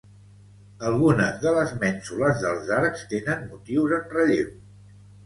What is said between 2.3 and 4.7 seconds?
dels arcs tenen motius en relleu.